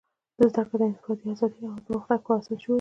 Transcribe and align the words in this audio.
زدهکړه 0.51 0.77
د 0.79 0.83
انفرادي 0.89 1.25
ازادۍ 1.31 1.61
او 1.67 1.81
پرمختګ 1.87 2.17
لپاره 2.21 2.39
اساس 2.39 2.57
جوړوي. 2.61 2.69